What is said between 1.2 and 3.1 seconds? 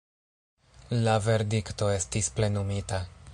verdikto estis plenumita.